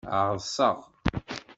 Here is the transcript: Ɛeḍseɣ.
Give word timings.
Ɛeḍseɣ. 0.19 0.77